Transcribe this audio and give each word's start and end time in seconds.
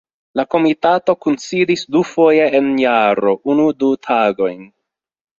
La 0.39 0.43
Komitato 0.51 1.13
kunsidis 1.25 1.83
dufoje 1.95 2.47
en 2.59 2.71
jaro, 2.83 3.35
unu-du 3.55 3.91
tagojn. 4.09 4.65